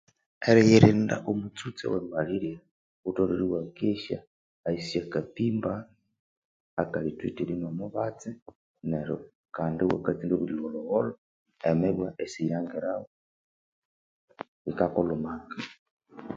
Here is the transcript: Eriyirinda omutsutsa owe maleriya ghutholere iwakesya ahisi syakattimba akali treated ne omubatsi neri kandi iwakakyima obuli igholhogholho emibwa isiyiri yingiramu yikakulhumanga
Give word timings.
Eriyirinda 0.49 1.15
omutsutsa 1.29 1.83
owe 1.87 1.99
maleriya 2.11 2.59
ghutholere 3.03 3.43
iwakesya 3.47 4.17
ahisi 4.65 4.87
syakattimba 4.91 5.73
akali 6.81 7.11
treated 7.17 7.49
ne 7.55 7.65
omubatsi 7.71 8.29
neri 8.89 9.15
kandi 9.55 9.79
iwakakyima 9.81 10.33
obuli 10.35 10.53
igholhogholho 10.55 11.11
emibwa 11.69 12.07
isiyiri 12.25 12.51
yingiramu 12.53 13.07
yikakulhumanga 14.65 15.55